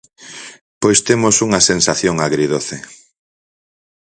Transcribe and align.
Pois 0.81 0.99
temos 1.07 1.35
unha 1.47 1.65
sensación 1.71 2.15
agridoce. 2.27 2.77